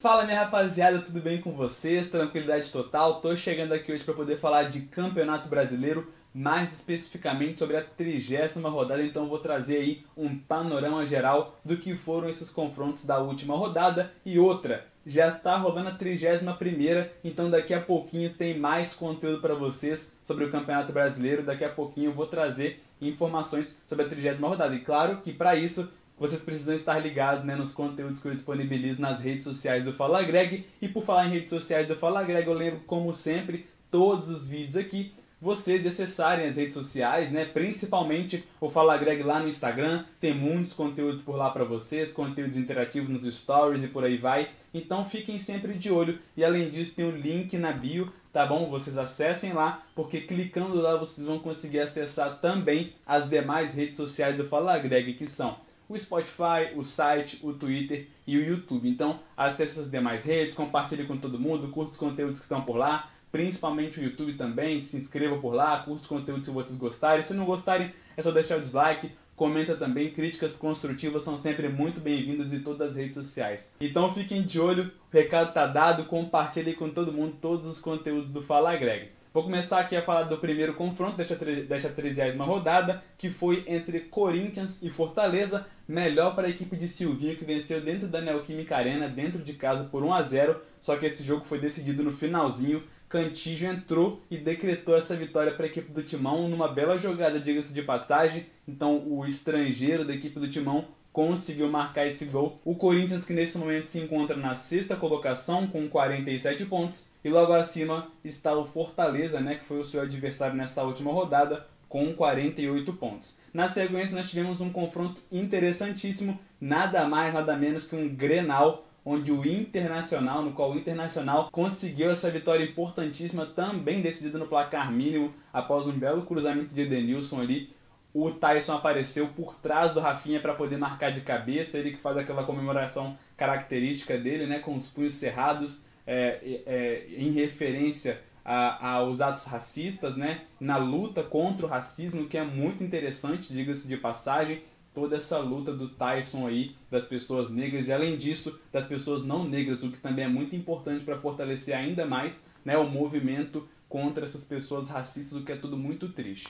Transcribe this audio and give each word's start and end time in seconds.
Fala 0.00 0.24
minha 0.24 0.44
rapaziada, 0.44 1.00
tudo 1.00 1.20
bem 1.20 1.40
com 1.40 1.50
vocês? 1.50 2.08
Tranquilidade 2.08 2.70
total. 2.70 3.20
Tô 3.20 3.34
chegando 3.34 3.72
aqui 3.72 3.90
hoje 3.90 4.04
para 4.04 4.14
poder 4.14 4.38
falar 4.38 4.68
de 4.68 4.82
Campeonato 4.82 5.48
Brasileiro, 5.48 6.06
mais 6.32 6.72
especificamente 6.72 7.58
sobre 7.58 7.76
a 7.76 7.82
trigésima 7.82 8.68
rodada, 8.68 9.02
então 9.02 9.28
vou 9.28 9.40
trazer 9.40 9.78
aí 9.78 10.04
um 10.16 10.38
panorama 10.38 11.04
geral 11.04 11.58
do 11.64 11.76
que 11.76 11.96
foram 11.96 12.28
esses 12.28 12.48
confrontos 12.48 13.04
da 13.04 13.18
última 13.18 13.56
rodada 13.56 14.12
e 14.24 14.38
outra. 14.38 14.86
Já 15.04 15.32
tá 15.32 15.56
rolando 15.56 15.88
a 15.88 15.94
31 15.94 16.54
primeira, 16.54 17.12
então 17.24 17.50
daqui 17.50 17.74
a 17.74 17.80
pouquinho 17.80 18.32
tem 18.32 18.56
mais 18.56 18.94
conteúdo 18.94 19.40
para 19.40 19.54
vocês 19.54 20.16
sobre 20.22 20.44
o 20.44 20.50
Campeonato 20.52 20.92
Brasileiro. 20.92 21.42
Daqui 21.42 21.64
a 21.64 21.70
pouquinho 21.70 22.10
eu 22.10 22.14
vou 22.14 22.28
trazer 22.28 22.80
informações 23.00 23.76
sobre 23.84 24.04
a 24.04 24.08
trigésima 24.08 24.46
rodada. 24.46 24.76
E 24.76 24.80
claro 24.80 25.16
que 25.22 25.32
para 25.32 25.56
isso 25.56 25.92
vocês 26.18 26.42
precisam 26.42 26.74
estar 26.74 26.98
ligados 26.98 27.44
né, 27.44 27.54
nos 27.54 27.72
conteúdos 27.72 28.20
que 28.20 28.28
eu 28.28 28.32
disponibilizo 28.32 29.00
nas 29.00 29.20
redes 29.20 29.44
sociais 29.44 29.84
do 29.84 29.92
Fala 29.92 30.22
Greg. 30.22 30.66
E 30.82 30.88
por 30.88 31.02
falar 31.02 31.26
em 31.26 31.32
redes 31.32 31.50
sociais 31.50 31.86
do 31.86 31.96
Fala 31.96 32.22
Greg, 32.22 32.46
eu 32.46 32.54
lembro, 32.54 32.80
como 32.86 33.14
sempre, 33.14 33.66
todos 33.90 34.28
os 34.28 34.46
vídeos 34.46 34.76
aqui, 34.76 35.12
vocês 35.40 35.86
acessarem 35.86 36.46
as 36.46 36.56
redes 36.56 36.74
sociais, 36.74 37.30
né? 37.30 37.44
Principalmente 37.44 38.44
o 38.60 38.68
Fala 38.68 38.96
Greg 38.96 39.22
lá 39.22 39.38
no 39.38 39.48
Instagram, 39.48 40.04
tem 40.20 40.34
muitos 40.34 40.72
conteúdos 40.72 41.22
por 41.22 41.36
lá 41.36 41.50
para 41.50 41.64
vocês, 41.64 42.12
conteúdos 42.12 42.56
interativos 42.56 43.08
nos 43.08 43.34
stories 43.34 43.84
e 43.84 43.88
por 43.88 44.04
aí 44.04 44.16
vai. 44.16 44.50
Então 44.74 45.04
fiquem 45.04 45.38
sempre 45.38 45.74
de 45.74 45.90
olho 45.90 46.18
e 46.36 46.44
além 46.44 46.68
disso 46.68 46.96
tem 46.96 47.04
o 47.04 47.08
um 47.08 47.16
link 47.16 47.56
na 47.56 47.70
bio, 47.70 48.12
tá 48.32 48.44
bom? 48.44 48.68
Vocês 48.68 48.98
acessem 48.98 49.52
lá, 49.52 49.84
porque 49.94 50.22
clicando 50.22 50.74
lá 50.74 50.96
vocês 50.96 51.24
vão 51.24 51.38
conseguir 51.38 51.80
acessar 51.80 52.40
também 52.40 52.94
as 53.06 53.30
demais 53.30 53.74
redes 53.74 53.96
sociais 53.96 54.36
do 54.36 54.44
Fala 54.44 54.76
Greg, 54.78 55.14
que 55.14 55.26
são 55.26 55.56
o 55.88 55.98
Spotify, 55.98 56.74
o 56.76 56.84
site, 56.84 57.40
o 57.42 57.52
Twitter 57.52 58.08
e 58.26 58.36
o 58.36 58.44
YouTube. 58.44 58.88
Então, 58.88 59.20
acesse 59.36 59.80
as 59.80 59.90
demais 59.90 60.24
redes, 60.24 60.54
compartilhe 60.54 61.06
com 61.06 61.16
todo 61.16 61.38
mundo, 61.38 61.68
curta 61.68 61.92
os 61.92 61.96
conteúdos 61.96 62.38
que 62.40 62.44
estão 62.44 62.62
por 62.62 62.76
lá, 62.76 63.10
principalmente 63.32 63.98
o 63.98 64.02
YouTube 64.02 64.34
também, 64.34 64.80
se 64.80 64.96
inscreva 64.96 65.38
por 65.38 65.54
lá, 65.54 65.78
curta 65.78 66.02
os 66.02 66.08
conteúdos 66.08 66.46
se 66.46 66.52
vocês 66.52 66.76
gostarem. 66.76 67.22
Se 67.22 67.34
não 67.34 67.44
gostarem, 67.44 67.92
é 68.16 68.22
só 68.22 68.30
deixar 68.30 68.58
o 68.58 68.60
dislike, 68.60 69.12
comenta 69.34 69.76
também, 69.76 70.10
críticas 70.10 70.56
construtivas 70.56 71.22
são 71.22 71.38
sempre 71.38 71.68
muito 71.68 72.00
bem-vindas 72.00 72.52
em 72.52 72.60
todas 72.60 72.90
as 72.90 72.96
redes 72.96 73.14
sociais. 73.14 73.72
Então 73.80 74.12
fiquem 74.12 74.42
de 74.42 74.60
olho, 74.60 74.90
o 75.12 75.16
recado 75.16 75.52
tá 75.52 75.66
dado, 75.66 76.04
compartilhe 76.06 76.74
com 76.74 76.90
todo 76.90 77.12
mundo 77.12 77.36
todos 77.40 77.66
os 77.66 77.80
conteúdos 77.80 78.30
do 78.30 78.42
Fala 78.42 78.76
Greg. 78.76 79.17
Vou 79.38 79.44
começar 79.44 79.78
aqui 79.78 79.94
a 79.94 80.02
falar 80.02 80.24
do 80.24 80.36
primeiro 80.38 80.74
confronto 80.74 81.16
desta, 81.16 81.36
desta 81.36 81.90
30 81.90 82.42
rodada, 82.42 83.04
que 83.16 83.30
foi 83.30 83.62
entre 83.68 84.00
Corinthians 84.00 84.82
e 84.82 84.90
Fortaleza, 84.90 85.64
melhor 85.86 86.34
para 86.34 86.48
a 86.48 86.50
equipe 86.50 86.76
de 86.76 86.88
Silvinho, 86.88 87.36
que 87.36 87.44
venceu 87.44 87.80
dentro 87.80 88.08
da 88.08 88.20
Neoquímica 88.20 88.76
Arena, 88.76 89.08
dentro 89.08 89.40
de 89.40 89.52
casa 89.52 89.84
por 89.84 90.02
1 90.02 90.12
a 90.12 90.22
0 90.22 90.60
só 90.80 90.96
que 90.96 91.06
esse 91.06 91.22
jogo 91.22 91.44
foi 91.44 91.60
decidido 91.60 92.02
no 92.02 92.12
finalzinho, 92.12 92.82
Cantígio 93.08 93.70
entrou 93.70 94.20
e 94.28 94.36
decretou 94.36 94.96
essa 94.96 95.14
vitória 95.14 95.52
para 95.52 95.64
a 95.64 95.68
equipe 95.68 95.92
do 95.92 96.02
Timão 96.02 96.48
numa 96.48 96.66
bela 96.66 96.98
jogada, 96.98 97.40
diga-se 97.40 97.72
de 97.72 97.80
passagem. 97.80 98.44
Então, 98.66 99.02
o 99.08 99.24
estrangeiro 99.24 100.04
da 100.04 100.14
equipe 100.14 100.38
do 100.38 100.50
Timão 100.50 100.88
conseguiu 101.18 101.66
marcar 101.66 102.06
esse 102.06 102.26
gol. 102.26 102.60
O 102.64 102.76
Corinthians, 102.76 103.24
que 103.24 103.32
nesse 103.32 103.58
momento 103.58 103.88
se 103.88 103.98
encontra 103.98 104.36
na 104.36 104.54
sexta 104.54 104.94
colocação 104.94 105.66
com 105.66 105.88
47 105.88 106.66
pontos, 106.66 107.08
e 107.24 107.28
logo 107.28 107.52
acima 107.52 108.06
está 108.24 108.56
o 108.56 108.64
Fortaleza, 108.64 109.40
né, 109.40 109.56
que 109.56 109.66
foi 109.66 109.80
o 109.80 109.84
seu 109.84 110.00
adversário 110.00 110.54
nesta 110.54 110.84
última 110.84 111.10
rodada, 111.10 111.66
com 111.88 112.14
48 112.14 112.92
pontos. 112.92 113.40
Na 113.52 113.66
sequência, 113.66 114.14
nós 114.14 114.30
tivemos 114.30 114.60
um 114.60 114.70
confronto 114.70 115.20
interessantíssimo, 115.32 116.38
nada 116.60 117.08
mais, 117.08 117.34
nada 117.34 117.56
menos 117.56 117.84
que 117.84 117.96
um 117.96 118.08
Grenal, 118.08 118.86
onde 119.04 119.32
o 119.32 119.44
Internacional, 119.44 120.44
no 120.44 120.52
qual 120.52 120.70
o 120.70 120.78
Internacional 120.78 121.48
conseguiu 121.50 122.12
essa 122.12 122.30
vitória 122.30 122.62
importantíssima, 122.62 123.44
também 123.44 124.02
decidida 124.02 124.38
no 124.38 124.46
placar 124.46 124.92
mínimo, 124.92 125.34
após 125.52 125.88
um 125.88 125.98
belo 125.98 126.22
cruzamento 126.22 126.76
de 126.76 126.82
Edenilson 126.82 127.40
ali, 127.40 127.76
o 128.24 128.32
Tyson 128.32 128.74
apareceu 128.74 129.28
por 129.28 129.54
trás 129.56 129.94
do 129.94 130.00
Rafinha 130.00 130.40
para 130.40 130.54
poder 130.54 130.76
marcar 130.76 131.10
de 131.10 131.20
cabeça, 131.20 131.78
ele 131.78 131.92
que 131.92 132.00
faz 132.00 132.16
aquela 132.16 132.42
comemoração 132.42 133.16
característica 133.36 134.18
dele, 134.18 134.46
né, 134.46 134.58
com 134.58 134.74
os 134.74 134.88
punhos 134.88 135.14
cerrados, 135.14 135.86
é, 136.06 136.62
é, 136.66 137.06
em 137.16 137.30
referência 137.30 138.20
a, 138.44 138.94
aos 138.94 139.20
atos 139.20 139.44
racistas, 139.44 140.16
né, 140.16 140.42
na 140.58 140.76
luta 140.78 141.22
contra 141.22 141.64
o 141.64 141.68
racismo, 141.68 142.26
que 142.26 142.36
é 142.36 142.42
muito 142.42 142.82
interessante, 142.82 143.52
diga-se 143.52 143.86
de 143.86 143.96
passagem, 143.96 144.62
toda 144.92 145.16
essa 145.16 145.38
luta 145.38 145.72
do 145.72 145.88
Tyson 145.88 146.48
aí, 146.48 146.74
das 146.90 147.04
pessoas 147.04 147.48
negras, 147.48 147.86
e 147.86 147.92
além 147.92 148.16
disso, 148.16 148.58
das 148.72 148.86
pessoas 148.86 149.24
não 149.24 149.44
negras, 149.44 149.84
o 149.84 149.92
que 149.92 149.98
também 149.98 150.24
é 150.24 150.28
muito 150.28 150.56
importante 150.56 151.04
para 151.04 151.16
fortalecer 151.16 151.76
ainda 151.76 152.04
mais 152.04 152.44
né, 152.64 152.76
o 152.76 152.88
movimento 152.88 153.68
contra 153.88 154.24
essas 154.24 154.44
pessoas 154.44 154.88
racistas, 154.88 155.38
o 155.38 155.44
que 155.44 155.52
é 155.52 155.56
tudo 155.56 155.76
muito 155.76 156.08
triste. 156.08 156.48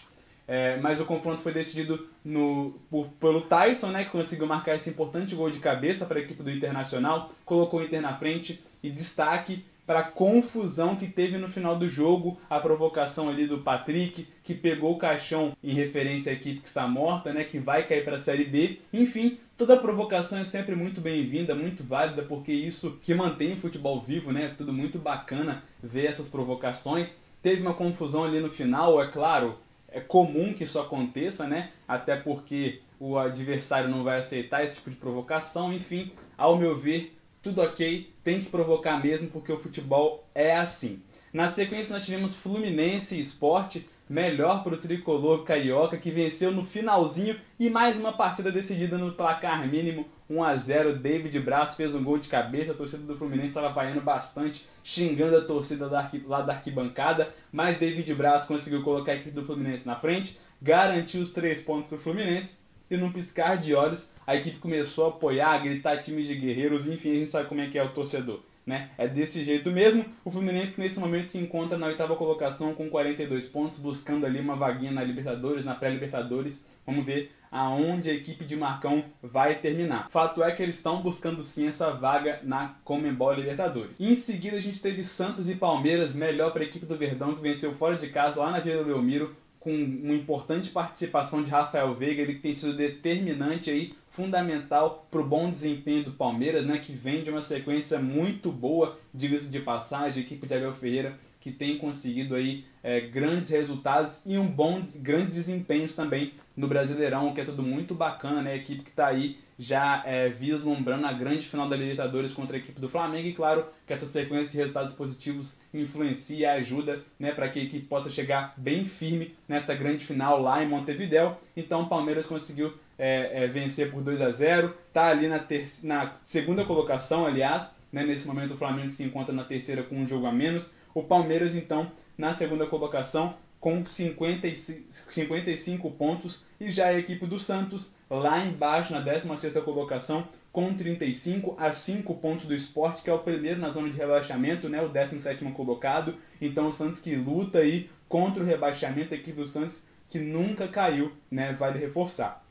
É, 0.49 0.79
mas 0.79 0.99
o 0.99 1.05
confronto 1.05 1.43
foi 1.43 1.53
decidido 1.53 2.09
no, 2.25 2.75
por, 2.91 3.09
pelo 3.21 3.43
Tyson, 3.43 3.89
né, 3.89 4.05
que 4.05 4.11
conseguiu 4.11 4.47
marcar 4.47 4.75
esse 4.75 4.89
importante 4.89 5.35
gol 5.35 5.51
de 5.51 5.61
cabeça 5.61 6.07
para 6.07 6.19
a 6.19 6.23
equipe 6.23 6.43
do 6.43 6.51
Internacional, 6.51 7.31
colocou 7.45 7.81
o 7.81 7.83
Inter 7.83 8.01
na 8.01 8.15
frente 8.15 8.65
e 8.83 8.89
destaque 8.89 9.63
para 9.87 10.01
a 10.01 10.05
confusão 10.05 10.97
que 10.97 11.07
teve 11.07 11.39
no 11.39 11.49
final 11.49 11.77
do 11.77 11.89
jogo, 11.89 12.39
a 12.49 12.61
provocação 12.61 13.29
ali 13.29 13.47
do 13.47 13.59
Patrick, 13.59 14.27
que 14.43 14.55
pegou 14.55 14.93
o 14.93 14.99
caixão 14.99 15.57
em 15.65 15.73
referência 15.73 16.31
à 16.31 16.35
equipe 16.35 16.61
que 16.61 16.69
está 16.69 16.87
morta, 16.87 17.33
né, 17.33 17.45
que 17.45 17.59
vai 17.59 17.87
cair 17.87 18.05
para 18.05 18.15
a 18.15 18.19
Série 18.19 18.45
B. 18.45 18.81
Enfim, 18.93 19.39
toda 19.57 19.77
provocação 19.77 20.39
é 20.39 20.45
sempre 20.45 20.75
muito 20.75 21.01
bem-vinda, 21.01 21.55
muito 21.55 21.83
válida, 21.85 22.23
porque 22.23 22.53
isso 22.53 22.99
que 23.03 23.15
mantém 23.15 23.55
o 23.55 23.57
futebol 23.57 24.01
vivo, 24.01 24.33
né, 24.33 24.55
tudo 24.57 24.73
muito 24.73 24.99
bacana 24.99 25.63
ver 25.83 26.07
essas 26.07 26.29
provocações. 26.29 27.17
Teve 27.43 27.63
uma 27.63 27.75
confusão 27.75 28.25
ali 28.25 28.41
no 28.41 28.51
final, 28.51 29.03
é 29.03 29.09
claro, 29.09 29.59
é 29.91 30.01
comum 30.01 30.53
que 30.53 30.65
isso 30.65 30.79
aconteça, 30.79 31.47
né? 31.47 31.71
Até 31.87 32.17
porque 32.17 32.83
o 33.01 33.17
adversário 33.17 33.89
não 33.89 34.05
vai 34.05 34.19
aceitar 34.19 34.65
esse 34.65 34.77
tipo 34.77 34.91
de 34.91 34.97
provocação. 34.97 35.73
Enfim, 35.73 36.13
ao 36.37 36.57
meu 36.57 36.77
ver, 36.77 37.17
tudo 37.43 37.63
ok, 37.63 38.13
tem 38.23 38.41
que 38.41 38.51
provocar 38.51 39.03
mesmo 39.03 39.31
porque 39.31 39.53
o 39.53 39.57
futebol 39.57 40.29
é 40.35 40.57
assim. 40.57 41.03
Na 41.33 41.47
sequência 41.49 41.95
nós 41.95 42.05
tivemos 42.05 42.35
Fluminense 42.35 43.17
e 43.17 43.21
Esporte, 43.21 43.89
melhor 44.09 44.63
para 44.63 44.75
o 44.75 44.79
tricolor 44.79 45.45
carioca 45.45 45.97
que 45.97 46.11
venceu 46.11 46.51
no 46.51 46.65
finalzinho 46.65 47.37
e 47.59 47.69
mais 47.69 48.01
uma 48.01 48.13
partida 48.13 48.51
decidida 48.51 48.97
no 48.97 49.13
placar 49.13 49.69
mínimo 49.69 50.07
1 50.31 50.43
a 50.43 50.57
0 50.57 50.99
David 50.99 51.41
Braz 51.41 51.75
fez 51.75 51.95
um 51.95 52.03
gol 52.03 52.19
de 52.19 52.29
cabeça, 52.29 52.73
a 52.73 52.75
torcida 52.75 53.03
do 53.05 53.17
Fluminense 53.17 53.49
estava 53.49 53.71
vaiando 53.71 54.01
bastante, 54.01 54.67
xingando 54.85 55.37
a 55.37 55.41
torcida 55.41 55.89
da 55.89 56.11
lá 56.27 56.43
da 56.43 56.53
arquibancada, 56.55 57.33
mas 57.51 57.79
David 57.79 58.15
Braz 58.15 58.45
conseguiu 58.45 58.83
colocar 58.83 59.13
a 59.13 59.15
equipe 59.17 59.31
do 59.31 59.45
Fluminense 59.45 59.87
na 59.87 59.97
frente, 59.97 60.39
garantiu 60.61 61.21
os 61.21 61.33
três 61.33 61.61
pontos 61.63 61.87
para 61.87 61.97
o 61.97 62.01
Fluminense 62.01 62.59
e 62.91 62.97
num 62.97 63.13
piscar 63.13 63.57
de 63.57 63.75
olhos 63.75 64.13
a 64.27 64.37
equipe 64.37 64.59
começou 64.59 65.07
a 65.07 65.09
apoiar, 65.09 65.53
a 65.53 65.59
gritar 65.59 65.99
times 65.99 66.27
de 66.27 66.35
guerreiros, 66.35 66.87
enfim, 66.87 67.11
a 67.11 67.15
gente 67.15 67.31
sabe 67.31 67.49
como 67.49 67.61
é 67.61 67.69
que 67.69 67.79
é 67.79 67.83
o 67.83 67.91
torcedor. 67.91 68.41
Né? 68.69 68.91
É 68.99 69.09
desse 69.09 69.43
jeito 69.45 69.71
mesmo. 69.71 70.05
O 70.23 70.31
Fluminense 70.31 70.75
que 70.75 70.81
nesse 70.83 71.01
momento 71.01 71.29
se 71.29 71.39
encontra 71.39 71.79
na 71.79 71.87
oitava 71.87 72.15
colocação 72.15 72.75
com 72.75 72.91
42 72.91 73.49
pontos, 73.49 73.79
buscando 73.79 74.27
ali 74.27 74.39
uma 74.39 74.57
vaguinha 74.57 74.93
na 74.93 75.03
Libertadores, 75.03 75.65
na 75.65 75.75
pré-Libertadores. 75.75 76.69
Vamos 76.85 77.07
ver 77.07 77.33
aonde 77.51 78.11
a 78.11 78.13
equipe 78.13 78.45
de 78.45 78.57
Marcão 78.57 79.07
vai 79.23 79.55
terminar. 79.55 80.11
Fato 80.11 80.43
é 80.43 80.53
que 80.53 80.63
eles 80.63 80.77
estão 80.77 81.01
buscando 81.01 81.43
sim 81.43 81.67
essa 81.67 81.93
vaga 81.93 82.41
na 82.43 82.75
Comembol 82.85 83.33
Libertadores. 83.33 83.99
Em 83.99 84.15
seguida 84.15 84.59
a 84.59 84.61
gente 84.61 84.83
teve 84.83 85.03
Santos 85.03 85.49
e 85.49 85.57
Palmeiras, 85.57 86.15
melhor 86.15 86.53
para 86.53 86.61
a 86.61 86.67
equipe 86.67 86.85
do 86.85 86.99
Verdão 86.99 87.35
que 87.35 87.41
venceu 87.41 87.73
fora 87.73 87.97
de 87.97 88.09
casa 88.09 88.39
lá 88.39 88.51
na 88.51 88.61
Vila 88.61 88.85
Belmiro 88.85 89.35
com 89.61 89.73
uma 89.73 90.15
importante 90.15 90.71
participação 90.71 91.43
de 91.43 91.51
Rafael 91.51 91.95
Veiga, 91.95 92.23
ele 92.23 92.35
que 92.35 92.41
tem 92.41 92.55
sido 92.55 92.77
determinante 92.77 93.71
aí, 93.71 93.95
fundamental 94.09 95.07
para 95.11 95.21
o 95.21 95.27
bom 95.27 95.51
desempenho 95.51 96.05
do 96.05 96.13
Palmeiras, 96.13 96.65
né, 96.65 96.79
que 96.79 96.93
vem 96.93 97.23
de 97.23 97.31
uma 97.31 97.43
sequência 97.43 97.99
muito 97.99 98.51
boa, 98.51 98.99
diga-se 99.13 99.51
de 99.51 99.61
passagem, 99.61 100.23
a 100.23 100.27
equipe 100.27 100.47
de 100.47 100.55
Abel 100.55 100.73
Ferreira 100.73 101.19
que 101.49 101.59
tem 101.59 101.79
conseguido 101.79 102.35
aí 102.35 102.65
é, 102.83 103.01
grandes 103.01 103.51
resultados 103.51 104.23
e 104.27 104.37
um 104.37 104.47
bom, 104.47 104.83
grandes 104.99 105.35
desempenhos 105.35 105.95
também 105.95 106.33
no 106.57 106.69
Brasileirão, 106.69 107.33
que 107.35 107.41
é 107.41 107.45
tudo 107.45 107.63
muito 107.63 107.95
bacana, 107.95 108.43
né? 108.43 108.53
A 108.53 108.57
equipe 108.57 108.83
que 108.83 108.91
está 108.91 109.07
aí 109.07 109.39
já 109.59 110.03
é, 110.07 110.29
vislumbrando 110.29 111.07
a 111.07 111.13
grande 111.13 111.43
final 111.43 111.69
da 111.69 111.75
Libertadores 111.75 112.33
contra 112.33 112.57
a 112.57 112.61
equipe 112.61 112.81
do 112.81 112.89
Flamengo 112.89 113.27
e 113.27 113.33
claro 113.33 113.67
que 113.87 113.93
essa 113.93 114.07
sequência 114.07 114.53
de 114.53 114.59
resultados 114.59 114.95
positivos 114.95 115.61
influencia 115.75 116.39
e 116.39 116.45
ajuda 116.47 117.01
né, 117.19 117.33
para 117.33 117.49
que 117.49 117.59
a 117.59 117.63
equipe 117.65 117.87
possa 117.87 118.09
chegar 118.09 118.55
bem 118.57 118.85
firme 118.85 119.35
nessa 119.49 119.75
grande 119.75 120.05
final 120.05 120.41
lá 120.41 120.63
em 120.63 120.69
Montevideo. 120.69 121.37
Então 121.57 121.83
o 121.83 121.89
Palmeiras 121.89 122.27
conseguiu 122.27 122.73
é, 122.97 123.45
é, 123.45 123.47
vencer 123.49 123.91
por 123.91 124.01
2 124.01 124.23
a 124.23 124.31
0 124.31 124.75
está 124.89 125.09
ali 125.09 125.27
na, 125.27 125.45
na 125.85 126.17
segunda 126.23 126.65
colocação, 126.65 127.27
aliás, 127.27 127.77
né, 127.93 128.05
nesse 128.05 128.27
momento 128.27 128.55
o 128.55 128.57
Flamengo 128.57 128.93
se 128.93 129.03
encontra 129.03 129.35
na 129.35 129.45
terceira 129.45 129.83
com 129.83 129.97
um 129.97 130.07
jogo 130.07 130.27
a 130.27 130.33
menos. 130.33 130.75
O 130.99 131.05
Palmeiras, 131.05 131.55
então, 131.55 131.93
na 132.17 132.33
segunda 132.33 132.67
colocação, 132.67 133.33
com 133.61 133.87
55 133.87 135.91
pontos. 135.93 136.43
E 136.59 136.73
já 136.73 136.87
a 136.87 136.99
equipe 136.99 137.25
do 137.25 137.39
Santos, 137.39 137.95
lá 138.11 138.45
embaixo, 138.45 138.93
na 138.93 139.01
16ª 139.01 139.63
colocação, 139.63 140.27
com 140.51 140.75
35 140.75 141.55
a 141.57 141.71
5 141.71 142.13
pontos 142.17 142.47
do 142.47 142.55
esporte, 142.55 143.03
que 143.03 143.11
é 143.11 143.15
o 143.15 143.21
primeiro 143.21 143.61
na 143.61 143.69
zona 143.69 143.89
de 143.89 143.97
rebaixamento, 143.97 144.69
né, 144.69 144.83
o 144.83 144.89
17 144.89 145.45
colocado. 145.53 146.17
Então 146.41 146.67
o 146.67 146.73
Santos 146.73 146.99
que 146.99 147.15
luta 147.15 147.61
aí 147.61 147.89
contra 148.09 148.43
o 148.43 148.47
rebaixamento, 148.47 149.15
a 149.15 149.17
equipe 149.17 149.37
do 149.37 149.47
Santos 149.47 149.87
que 150.09 150.19
nunca 150.19 150.67
caiu, 150.67 151.13
né, 151.31 151.53
vale 151.53 151.79
reforçar. 151.79 152.45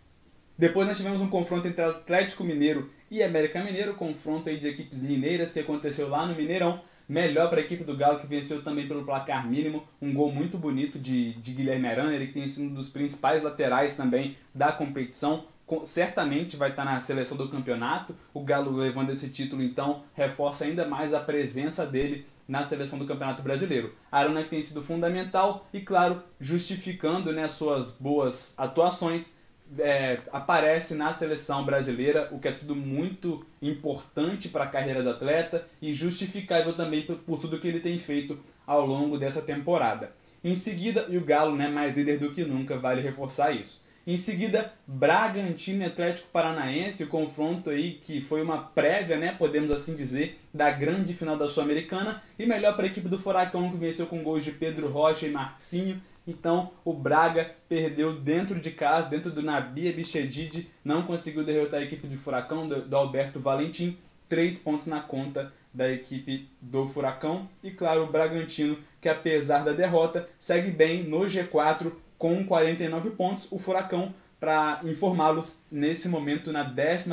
Depois 0.57 0.87
nós 0.87 0.95
tivemos 0.95 1.19
um 1.19 1.29
confronto 1.29 1.67
entre 1.67 1.83
Atlético 1.83 2.45
Mineiro 2.45 2.89
e 3.11 3.21
América 3.21 3.61
Mineiro, 3.61 3.95
confronto 3.95 4.49
aí 4.49 4.57
de 4.57 4.69
equipes 4.69 5.03
mineiras 5.03 5.51
que 5.51 5.59
aconteceu 5.59 6.07
lá 6.07 6.25
no 6.25 6.33
Mineirão. 6.33 6.81
Melhor 7.07 7.49
para 7.49 7.59
a 7.59 7.63
equipe 7.63 7.85
do 7.85 7.95
Galo, 7.95 8.19
que 8.19 8.27
venceu 8.27 8.61
também 8.61 8.87
pelo 8.87 9.05
placar 9.05 9.47
mínimo. 9.47 9.87
Um 10.01 10.13
gol 10.13 10.31
muito 10.31 10.57
bonito 10.57 10.99
de, 10.99 11.33
de 11.35 11.53
Guilherme 11.53 11.87
Arana, 11.87 12.13
ele 12.13 12.27
que 12.27 12.33
tem 12.33 12.47
sido 12.47 12.65
um 12.65 12.73
dos 12.73 12.89
principais 12.89 13.41
laterais 13.41 13.95
também 13.95 14.35
da 14.53 14.71
competição. 14.71 15.45
certamente 15.83 16.57
vai 16.57 16.71
estar 16.71 16.83
na 16.83 16.99
seleção 16.99 17.37
do 17.37 17.49
campeonato. 17.49 18.13
O 18.33 18.43
Galo 18.43 18.75
levando 18.75 19.11
esse 19.11 19.29
título, 19.29 19.63
então, 19.63 20.03
reforça 20.13 20.65
ainda 20.65 20.85
mais 20.85 21.13
a 21.13 21.19
presença 21.21 21.85
dele 21.85 22.25
na 22.47 22.63
seleção 22.63 22.97
do 22.97 23.05
Campeonato 23.05 23.43
Brasileiro. 23.43 23.93
Arana 24.11 24.43
que 24.43 24.49
tem 24.49 24.63
sido 24.63 24.81
fundamental 24.81 25.67
e, 25.73 25.81
claro, 25.81 26.23
justificando 26.39 27.33
né, 27.33 27.47
suas 27.47 27.91
boas 27.91 28.57
atuações 28.57 29.37
é, 29.79 30.19
aparece 30.31 30.95
na 30.95 31.11
seleção 31.11 31.65
brasileira, 31.65 32.29
o 32.31 32.39
que 32.39 32.47
é 32.47 32.51
tudo 32.51 32.75
muito 32.75 33.45
importante 33.61 34.49
para 34.49 34.63
a 34.63 34.67
carreira 34.67 35.03
do 35.03 35.09
atleta 35.09 35.67
e 35.81 35.93
justificável 35.93 36.73
também 36.73 37.01
por, 37.03 37.17
por, 37.17 37.39
tudo 37.39 37.59
que 37.59 37.67
ele 37.67 37.79
tem 37.79 37.97
feito 37.99 38.39
ao 38.65 38.85
longo 38.85 39.17
dessa 39.17 39.41
temporada. 39.41 40.11
Em 40.43 40.55
seguida, 40.55 41.05
e 41.09 41.17
o 41.17 41.23
Galo, 41.23 41.55
né, 41.55 41.67
mais 41.67 41.95
líder 41.95 42.19
do 42.19 42.31
que 42.31 42.43
nunca, 42.43 42.77
vale 42.77 43.01
reforçar 43.01 43.51
isso. 43.51 43.85
Em 44.05 44.15
seguida, 44.15 44.71
Bragantino 44.87 45.83
e 45.83 45.85
Atlético 45.85 46.29
Paranaense, 46.29 47.03
o 47.03 47.09
confronto 47.09 47.69
aí 47.69 47.99
que 48.01 48.21
foi 48.21 48.41
uma 48.41 48.59
prévia, 48.59 49.17
né, 49.17 49.35
podemos 49.37 49.69
assim 49.69 49.95
dizer, 49.95 50.39
da 50.53 50.71
grande 50.71 51.13
final 51.13 51.37
da 51.37 51.49
Sul-Americana 51.49 52.23
e 52.39 52.45
melhor 52.45 52.73
para 52.77 52.85
a 52.85 52.87
equipe 52.87 53.09
do 53.09 53.19
Furacão 53.19 53.69
que 53.69 53.75
venceu 53.75 54.05
com 54.05 54.23
gols 54.23 54.45
de 54.45 54.53
Pedro 54.53 54.87
Rocha 54.87 55.27
e 55.27 55.31
Marcinho 55.31 56.01
então 56.27 56.71
o 56.83 56.93
Braga 56.93 57.55
perdeu 57.69 58.13
dentro 58.13 58.59
de 58.59 58.71
casa, 58.71 59.07
dentro 59.07 59.31
do 59.31 59.41
Nabia 59.41 59.93
Bichedid, 59.93 60.69
não 60.83 61.03
conseguiu 61.03 61.43
derrotar 61.43 61.79
a 61.79 61.83
equipe 61.83 62.07
de 62.07 62.17
Furacão 62.17 62.67
do, 62.67 62.81
do 62.81 62.95
Alberto 62.95 63.39
Valentim. 63.39 63.97
Três 64.27 64.59
pontos 64.59 64.85
na 64.87 64.99
conta 64.99 65.53
da 65.73 65.89
equipe 65.89 66.49
do 66.59 66.85
Furacão. 66.85 67.47
E 67.63 67.71
claro, 67.71 68.03
o 68.03 68.11
Bragantino, 68.11 68.77
que 68.99 69.07
apesar 69.07 69.63
da 69.63 69.71
derrota, 69.71 70.27
segue 70.37 70.69
bem 70.69 71.03
no 71.03 71.19
G4 71.19 71.93
com 72.17 72.43
49 72.43 73.11
pontos. 73.11 73.47
O 73.49 73.57
Furacão, 73.57 74.13
para 74.37 74.81
informá-los, 74.83 75.63
nesse 75.71 76.09
momento 76.09 76.51
na 76.51 76.63
11 76.63 77.09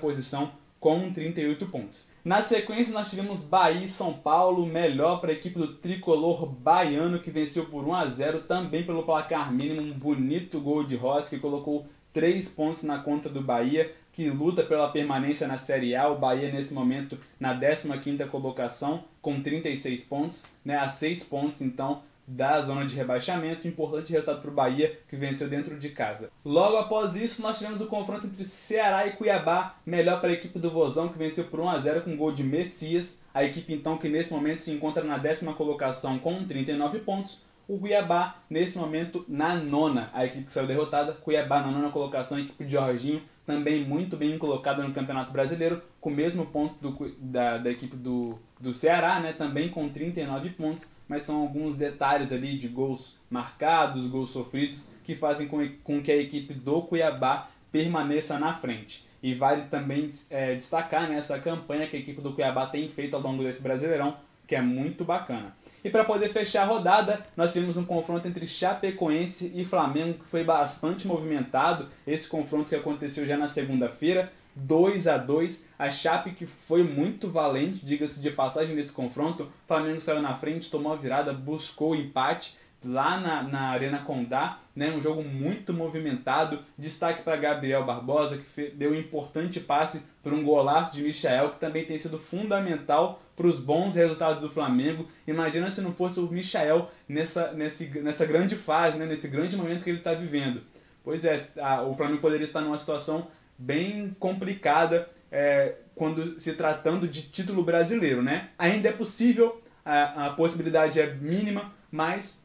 posição 0.00 0.52
com 0.82 1.12
38 1.12 1.66
pontos. 1.66 2.10
Na 2.24 2.42
sequência, 2.42 2.92
nós 2.92 3.08
tivemos 3.08 3.44
Bahia 3.44 3.84
e 3.84 3.88
São 3.88 4.14
Paulo, 4.14 4.66
melhor 4.66 5.20
para 5.20 5.30
a 5.30 5.32
equipe 5.32 5.56
do 5.56 5.74
tricolor 5.74 6.44
baiano, 6.44 7.20
que 7.20 7.30
venceu 7.30 7.66
por 7.66 7.86
1 7.86 7.94
a 7.94 8.06
0 8.08 8.40
também 8.40 8.84
pelo 8.84 9.04
placar 9.04 9.52
mínimo. 9.52 9.80
Um 9.80 9.92
bonito 9.92 10.60
gol 10.60 10.82
de 10.82 10.96
Rossi, 10.96 11.36
que 11.36 11.40
colocou 11.40 11.86
3 12.12 12.48
pontos 12.48 12.82
na 12.82 12.98
conta 12.98 13.28
do 13.28 13.40
Bahia, 13.40 13.94
que 14.12 14.28
luta 14.28 14.64
pela 14.64 14.88
permanência 14.88 15.46
na 15.46 15.56
Série 15.56 15.94
A. 15.94 16.08
O 16.08 16.18
Bahia, 16.18 16.50
nesse 16.50 16.74
momento, 16.74 17.16
na 17.38 17.56
15 17.56 18.26
colocação, 18.26 19.04
com 19.20 19.40
36 19.40 20.02
pontos, 20.02 20.46
né, 20.64 20.78
a 20.78 20.88
6 20.88 21.22
pontos, 21.22 21.62
então, 21.62 22.02
da 22.26 22.60
zona 22.60 22.84
de 22.84 22.94
rebaixamento. 22.94 23.66
Importante 23.66 24.12
resultado 24.12 24.40
para 24.40 24.50
o 24.50 24.54
Bahia, 24.54 24.98
que 25.08 25.16
venceu 25.16 25.48
dentro 25.48 25.78
de 25.78 25.90
casa. 25.90 26.30
Logo 26.44 26.76
após 26.76 27.16
isso, 27.16 27.42
nós 27.42 27.58
tivemos 27.58 27.80
o 27.80 27.86
confronto 27.86 28.26
entre 28.26 28.44
Ceará 28.44 29.06
e 29.06 29.12
Cuiabá, 29.12 29.76
melhor 29.84 30.20
para 30.20 30.30
a 30.30 30.34
equipe 30.34 30.58
do 30.58 30.70
Vozão, 30.70 31.08
que 31.08 31.18
venceu 31.18 31.44
por 31.44 31.60
1 31.60 31.70
a 31.70 31.78
0 31.78 32.02
com 32.02 32.16
gol 32.16 32.32
de 32.32 32.42
Messias. 32.42 33.20
A 33.34 33.44
equipe, 33.44 33.72
então, 33.72 33.98
que 33.98 34.08
nesse 34.08 34.32
momento 34.32 34.60
se 34.60 34.70
encontra 34.70 35.02
na 35.02 35.18
décima 35.18 35.54
colocação 35.54 36.18
com 36.18 36.44
39 36.44 37.00
pontos. 37.00 37.44
O 37.68 37.78
Cuiabá, 37.78 38.42
nesse 38.50 38.78
momento, 38.78 39.24
na 39.28 39.54
nona. 39.54 40.10
A 40.12 40.26
equipe 40.26 40.44
que 40.44 40.52
saiu 40.52 40.66
derrotada, 40.66 41.12
Cuiabá 41.12 41.62
na 41.62 41.70
nona 41.70 41.90
colocação, 41.90 42.36
a 42.36 42.40
equipe 42.40 42.64
de 42.64 42.72
Jorginho, 42.72 43.22
também 43.46 43.84
muito 43.84 44.16
bem 44.16 44.38
colocada 44.38 44.82
no 44.82 44.92
Campeonato 44.92 45.32
Brasileiro, 45.32 45.82
com 46.00 46.10
o 46.10 46.14
mesmo 46.14 46.46
ponto 46.46 46.74
do, 46.80 47.14
da, 47.18 47.58
da 47.58 47.70
equipe 47.70 47.96
do, 47.96 48.38
do 48.60 48.72
Ceará, 48.72 49.20
né, 49.20 49.32
também 49.32 49.68
com 49.68 49.88
39 49.88 50.50
pontos, 50.50 50.88
mas 51.12 51.24
são 51.24 51.42
alguns 51.42 51.76
detalhes 51.76 52.32
ali 52.32 52.56
de 52.56 52.68
gols 52.68 53.18
marcados, 53.28 54.06
gols 54.06 54.30
sofridos, 54.30 54.90
que 55.04 55.14
fazem 55.14 55.46
com, 55.46 56.00
que 56.00 56.10
a 56.10 56.16
equipe 56.16 56.54
do 56.54 56.80
Cuiabá 56.80 57.50
permaneça 57.70 58.38
na 58.38 58.54
frente. 58.54 59.06
E 59.22 59.34
vale 59.34 59.64
também 59.64 60.10
é, 60.30 60.54
destacar 60.54 61.06
nessa 61.06 61.36
né, 61.36 61.42
campanha 61.42 61.86
que 61.86 61.96
a 61.96 61.98
equipe 61.98 62.22
do 62.22 62.32
Cuiabá 62.32 62.64
tem 62.64 62.88
feito 62.88 63.14
ao 63.14 63.20
longo 63.20 63.42
desse 63.42 63.60
Brasileirão, 63.60 64.16
que 64.48 64.56
é 64.56 64.62
muito 64.62 65.04
bacana. 65.04 65.54
E 65.84 65.90
para 65.90 66.02
poder 66.02 66.30
fechar 66.30 66.62
a 66.62 66.66
rodada, 66.66 67.26
nós 67.36 67.52
tivemos 67.52 67.76
um 67.76 67.84
confronto 67.84 68.26
entre 68.26 68.46
Chapecoense 68.46 69.52
e 69.54 69.66
Flamengo 69.66 70.14
que 70.14 70.30
foi 70.30 70.42
bastante 70.42 71.06
movimentado. 71.06 71.88
Esse 72.06 72.26
confronto 72.26 72.70
que 72.70 72.74
aconteceu 72.74 73.26
já 73.26 73.36
na 73.36 73.46
segunda-feira, 73.46 74.32
2 74.54 75.08
a 75.08 75.16
2 75.16 75.68
A 75.78 75.90
Chape 75.90 76.32
que 76.32 76.46
foi 76.46 76.82
muito 76.82 77.28
valente, 77.28 77.84
diga-se 77.84 78.20
de 78.20 78.30
passagem 78.30 78.76
nesse 78.76 78.92
confronto. 78.92 79.44
O 79.44 79.48
Flamengo 79.66 80.00
saiu 80.00 80.22
na 80.22 80.34
frente, 80.34 80.70
tomou 80.70 80.92
a 80.92 80.96
virada, 80.96 81.32
buscou 81.32 81.92
o 81.92 81.96
empate 81.96 82.56
lá 82.84 83.18
na, 83.18 83.42
na 83.42 83.60
Arena 83.68 83.98
Condá, 84.00 84.58
né? 84.74 84.90
um 84.90 85.00
jogo 85.00 85.22
muito 85.22 85.72
movimentado. 85.72 86.60
Destaque 86.76 87.22
para 87.22 87.36
Gabriel 87.36 87.84
Barbosa, 87.84 88.38
que 88.38 88.70
deu 88.70 88.90
um 88.90 88.94
importante 88.94 89.60
passe 89.60 90.04
para 90.22 90.34
um 90.34 90.42
golaço 90.42 90.92
de 90.92 91.02
Michael, 91.02 91.50
que 91.50 91.58
também 91.58 91.84
tem 91.84 91.96
sido 91.98 92.18
fundamental 92.18 93.22
para 93.36 93.46
os 93.46 93.58
bons 93.58 93.94
resultados 93.94 94.40
do 94.40 94.48
Flamengo. 94.48 95.06
Imagina 95.26 95.70
se 95.70 95.80
não 95.80 95.92
fosse 95.92 96.20
o 96.20 96.26
Michael 96.26 96.90
nessa, 97.08 97.52
nesse, 97.52 98.00
nessa 98.00 98.26
grande 98.26 98.56
fase, 98.56 98.98
né? 98.98 99.06
nesse 99.06 99.28
grande 99.28 99.56
momento 99.56 99.84
que 99.84 99.90
ele 99.90 99.98
está 99.98 100.14
vivendo. 100.14 100.62
Pois 101.04 101.24
é, 101.24 101.34
a, 101.60 101.82
o 101.82 101.94
Flamengo 101.94 102.20
poderia 102.20 102.44
estar 102.44 102.60
numa 102.60 102.76
situação 102.76 103.28
bem 103.58 104.14
complicada 104.18 105.08
é, 105.30 105.76
quando 105.94 106.38
se 106.40 106.54
tratando 106.54 107.08
de 107.08 107.22
título 107.22 107.62
brasileiro. 107.62 108.22
Né? 108.22 108.50
Ainda 108.58 108.88
é 108.88 108.92
possível, 108.92 109.62
a, 109.84 110.26
a 110.26 110.30
possibilidade 110.30 111.00
é 111.00 111.14
mínima, 111.14 111.72
mas 111.90 112.42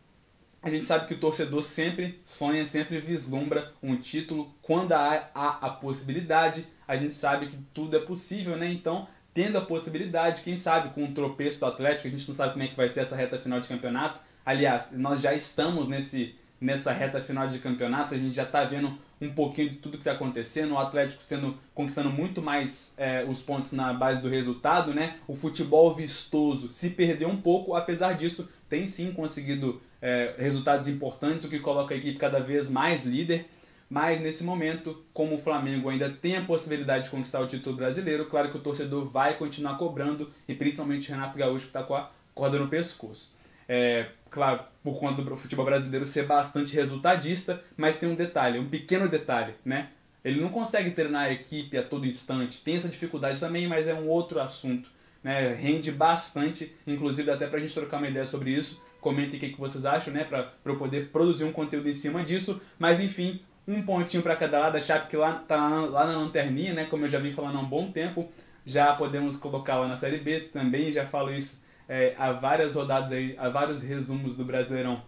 a 0.62 0.69
gente 0.69 0.86
sabe 0.86 1.07
que 1.07 1.13
o 1.13 1.19
torcedor 1.19 1.63
sempre 1.63 2.19
sonha, 2.24 2.65
sempre 2.65 3.00
vislumbra 3.00 3.71
um 3.81 3.95
título. 3.95 4.54
Quando 4.62 4.94
há, 4.94 5.30
há, 5.33 5.68
a 5.68 5.69
possibilidade, 5.69 6.65
a 6.88 6.98
gente 6.98 7.13
sabe 7.13 7.48
que 7.48 7.57
tudo 7.74 7.95
é 7.95 8.00
possível, 8.00 8.57
né? 8.57 8.69
Então, 8.69 9.07
tendo 9.33 9.57
a 9.57 9.62
possibilidade, 9.62 10.42
quem 10.42 10.56
sabe 10.56 10.94
com 10.94 11.03
um 11.03 11.13
tropeço 11.13 11.60
do 11.60 11.65
Atlético, 11.68 12.07
a 12.07 12.12
gente 12.12 12.27
não 12.27 12.36
sabe 12.36 12.53
como 12.53 12.63
é 12.63 12.68
que 12.68 12.75
vai 12.75 12.88
ser 12.88 13.01
essa 13.01 13.15
reta 13.15 13.39
final 13.39 13.60
de 13.60 13.67
campeonato. 13.67 14.20
Aliás, 14.46 14.89
nós 14.91 15.22
já 15.22 15.34
estamos 15.34 15.88
nesse, 15.88 16.36
nessa 16.60 16.92
reta 16.92 17.22
final 17.22 17.48
de 17.48 17.60
campeonato, 17.60 18.14
a 18.14 18.18
gente 18.18 18.36
já 18.36 18.44
está 18.44 18.64
vendo 18.64 18.98
um 19.20 19.30
pouquinho 19.30 19.70
de 19.70 19.76
tudo 19.78 19.94
que 19.94 20.02
está 20.02 20.12
acontecendo, 20.12 20.74
o 20.74 20.78
Atlético 20.78 21.24
sendo, 21.24 21.58
conquistando 21.74 22.10
muito 22.10 22.42
mais 22.42 22.94
é, 22.98 23.26
os 23.28 23.42
pontos 23.42 23.72
na 23.72 23.94
base 23.94 24.22
do 24.22 24.30
resultado, 24.30 24.94
né? 24.94 25.18
O 25.28 25.36
futebol 25.36 25.94
vistoso 25.94 26.72
se 26.72 26.92
perdeu 26.92 27.30
um 27.30 27.38
pouco, 27.38 27.76
apesar 27.76 28.14
disso, 28.14 28.50
tem 28.70 28.86
sim 28.86 29.12
conseguido 29.12 29.82
é, 30.02 30.36
resultados 30.38 30.88
importantes, 30.88 31.46
o 31.46 31.50
que 31.50 31.60
coloca 31.60 31.94
a 31.94 31.98
equipe 31.98 32.20
cada 32.20 32.40
vez 32.40 32.70
mais 32.70 33.04
líder. 33.04 33.48
Mas 33.90 34.20
nesse 34.22 34.44
momento, 34.44 35.02
como 35.14 35.36
o 35.36 35.40
Flamengo 35.40 35.90
ainda 35.90 36.10
tem 36.10 36.36
a 36.36 36.44
possibilidade 36.44 37.06
de 37.06 37.10
conquistar 37.10 37.40
o 37.40 37.48
título 37.48 37.76
brasileiro, 37.76 38.26
claro 38.26 38.52
que 38.52 38.58
o 38.58 38.62
torcedor 38.62 39.06
vai 39.06 39.38
continuar 39.38 39.78
cobrando, 39.78 40.30
e 40.48 40.54
principalmente 40.54 41.10
Renato 41.10 41.40
Gaúcho 41.40 41.66
que 41.66 41.70
está 41.70 41.84
com 41.84 41.96
a 41.96 42.12
corda 42.36 42.60
no 42.60 42.68
pescoço. 42.68 43.32
É, 43.67 44.07
claro, 44.29 44.62
por 44.83 45.00
conta 45.00 45.21
do 45.21 45.36
futebol 45.36 45.65
brasileiro 45.65 46.05
ser 46.05 46.25
bastante 46.25 46.74
resultadista, 46.74 47.62
mas 47.75 47.97
tem 47.97 48.09
um 48.09 48.15
detalhe, 48.15 48.59
um 48.59 48.69
pequeno 48.69 49.07
detalhe, 49.09 49.53
né? 49.65 49.89
Ele 50.24 50.41
não 50.41 50.50
consegue 50.50 50.91
treinar 50.91 51.25
a 51.25 51.31
equipe 51.31 51.77
a 51.77 51.83
todo 51.83 52.05
instante, 52.05 52.62
tem 52.63 52.75
essa 52.75 52.89
dificuldade 52.89 53.39
também, 53.39 53.67
mas 53.67 53.88
é 53.88 53.93
um 53.93 54.07
outro 54.07 54.39
assunto. 54.39 54.89
Né? 55.24 55.53
Rende 55.53 55.91
bastante, 55.91 56.75
inclusive 56.86 57.31
até 57.31 57.47
para 57.47 57.57
a 57.57 57.62
gente 57.62 57.74
trocar 57.74 57.97
uma 57.97 58.07
ideia 58.07 58.25
sobre 58.25 58.51
isso, 58.51 58.81
Comentem 59.00 59.38
o 59.38 59.39
que, 59.39 59.50
que 59.50 59.59
vocês 59.59 59.86
acham, 59.86 60.13
né? 60.13 60.24
Para 60.24 60.51
eu 60.65 60.75
poder 60.75 61.09
produzir 61.09 61.43
um 61.43 61.51
conteúdo 61.51 61.88
em 61.88 61.93
cima 61.93 62.24
disso. 62.24 62.62
Mas 62.79 63.00
enfim, 63.00 63.41
um 63.67 63.81
pontinho 63.81 64.24
para 64.24 64.36
cada 64.36 64.59
lado. 64.59 64.75
A 64.75 64.81
Chape 64.81 65.07
que 65.07 65.17
lá, 65.17 65.33
tá 65.33 65.55
lá 65.86 66.05
na 66.05 66.17
lanterninha, 66.17 66.74
né? 66.74 66.86
Como 66.86 67.05
eu 67.05 67.09
já 67.09 67.19
vim 67.19 67.31
falando 67.31 67.57
há 67.57 67.62
um 67.62 67.65
bom 67.65 67.91
tempo. 67.91 68.29
Já 68.65 68.93
podemos 68.95 69.38
colocar 69.38 69.77
lá 69.77 69.88
na 69.88 69.95
Série 69.95 70.17
B 70.17 70.41
também. 70.41 70.91
Já 70.91 71.05
falo 71.05 71.31
isso 71.31 71.63
é, 71.88 72.15
há 72.17 72.32
várias 72.32 72.75
rodadas 72.75 73.12
aí, 73.12 73.36
há 73.38 73.50
vários 73.50 73.84
resumos 73.84 74.36
do 74.36 74.44
Brasileirão 74.44 75.01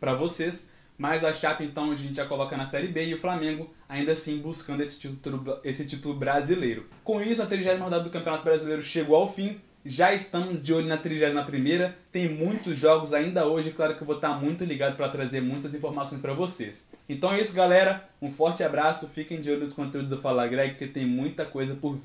para 0.00 0.14
vocês. 0.14 0.70
Mas 0.98 1.24
a 1.24 1.32
Chape 1.32 1.64
então 1.64 1.92
a 1.92 1.94
gente 1.94 2.16
já 2.16 2.26
coloca 2.26 2.56
na 2.56 2.64
Série 2.64 2.88
B 2.88 3.06
e 3.06 3.14
o 3.14 3.18
Flamengo 3.18 3.72
ainda 3.88 4.12
assim 4.12 4.38
buscando 4.40 4.82
esse 4.82 4.98
título, 4.98 5.60
esse 5.62 5.86
título 5.86 6.12
brasileiro. 6.14 6.86
Com 7.04 7.22
isso, 7.22 7.40
a 7.40 7.46
30 7.46 7.76
rodada 7.76 8.02
do 8.02 8.10
Campeonato 8.10 8.42
Brasileiro 8.42 8.82
chegou 8.82 9.14
ao 9.14 9.32
fim 9.32 9.60
Já 9.84 10.12
estamos 10.12 10.60
de 10.60 10.74
olho 10.74 10.88
na 10.88 10.98
31ª, 10.98 11.94
tem 12.10 12.28
muitos 12.28 12.76
jogos 12.76 13.14
ainda 13.14 13.46
hoje, 13.46 13.70
claro 13.70 13.94
que 13.94 14.02
eu 14.02 14.06
vou 14.06 14.16
estar 14.16 14.30
muito 14.30 14.64
ligado 14.64 14.96
para 14.96 15.08
trazer 15.08 15.40
muitas 15.40 15.72
informações 15.72 16.20
para 16.20 16.34
vocês. 16.34 16.88
Então 17.08 17.32
é 17.32 17.40
isso, 17.40 17.54
galera. 17.54 18.06
Um 18.20 18.30
forte 18.30 18.64
abraço, 18.64 19.08
fiquem 19.08 19.40
de 19.40 19.48
olho 19.48 19.60
nos 19.60 19.72
conteúdos 19.72 20.10
do 20.10 20.18
Fala 20.18 20.48
Greg, 20.48 20.72
porque 20.72 20.88
tem 20.88 21.06
muita 21.06 21.46
coisa 21.46 21.76
por 21.76 21.96
vir. 21.96 22.02